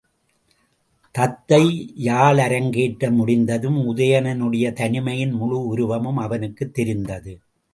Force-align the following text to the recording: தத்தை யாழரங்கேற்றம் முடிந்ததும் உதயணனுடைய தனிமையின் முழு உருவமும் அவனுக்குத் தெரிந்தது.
தத்தை 1.11 1.93
யாழரங்கேற்றம் 1.97 3.15
முடிந்ததும் 3.15 3.95
உதயணனுடைய 3.95 4.73
தனிமையின் 4.73 5.31
முழு 5.31 5.65
உருவமும் 5.65 6.17
அவனுக்குத் 6.17 6.73
தெரிந்தது. 6.73 7.39